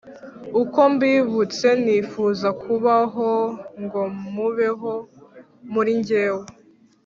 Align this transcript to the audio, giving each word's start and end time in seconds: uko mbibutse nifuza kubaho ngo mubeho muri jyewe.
uko 0.61 0.79
mbibutse 0.93 1.67
nifuza 1.83 2.47
kubaho 2.61 3.29
ngo 3.83 4.01
mubeho 4.33 4.93
muri 5.73 5.93
jyewe. 6.07 6.45